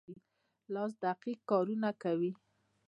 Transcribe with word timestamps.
لاس 0.73 0.91
دقیق 1.03 1.39
کارونه 1.49 1.89
کوي. 2.01 2.31